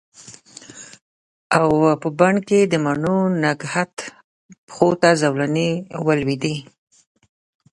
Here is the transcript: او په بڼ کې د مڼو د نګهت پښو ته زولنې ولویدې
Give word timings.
او 1.57 1.67
په 2.01 2.07
بڼ 2.19 2.33
کې 2.47 2.59
د 2.71 2.73
مڼو 2.85 3.17
د 3.31 3.33
نګهت 3.43 3.93
پښو 4.67 4.89
ته 5.01 5.09
زولنې 5.21 5.69
ولویدې 6.05 6.55